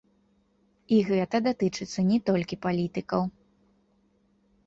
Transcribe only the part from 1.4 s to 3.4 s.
датычыцца не толькі палітыкаў.